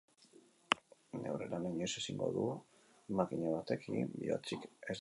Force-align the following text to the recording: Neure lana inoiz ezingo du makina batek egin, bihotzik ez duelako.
Neure 1.19 1.49
lana 1.51 1.73
inoiz 1.75 1.91
ezingo 2.01 2.31
du 2.39 2.49
makina 3.21 3.57
batek 3.59 3.89
egin, 3.93 4.15
bihotzik 4.25 4.69
ez 4.69 4.71
duelako. 4.73 4.99